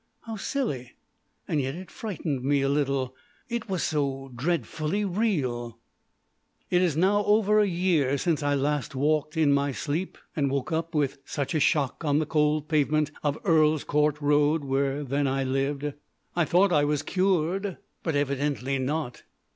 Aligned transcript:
How 0.21 0.35
silly, 0.35 0.93
and 1.47 1.61
yet 1.61 1.75
it 1.75 1.91
frightened 1.91 2.43
me 2.43 2.63
a 2.63 2.69
little. 2.69 3.15
It 3.49 3.69
was 3.69 3.83
so 3.83 4.31
dreadfully 4.35 5.05
real. 5.05 5.77
It 6.71 6.81
is 6.81 6.97
now 6.97 7.23
over 7.25 7.59
a 7.59 7.67
year 7.67 8.17
since 8.17 8.41
I 8.41 8.55
last 8.55 8.95
walked 8.95 9.37
in 9.37 9.53
my 9.53 9.71
sleep 9.71 10.17
and 10.35 10.49
woke 10.49 10.71
up 10.71 10.95
with 10.95 11.19
such 11.23 11.53
a 11.53 11.59
shock 11.59 12.03
on 12.03 12.17
the 12.17 12.25
cold 12.25 12.67
pavement 12.67 13.11
of 13.21 13.37
Earl's 13.45 13.83
Court 13.83 14.19
Road, 14.19 14.63
where 14.63 15.01
I 15.01 15.03
then 15.03 15.53
lived. 15.53 15.93
I 16.35 16.45
thought 16.45 16.73
I 16.73 16.83
was 16.83 17.03
cured, 17.03 17.77
but 18.01 18.15
evidently 18.15 18.79
not. 18.79 19.21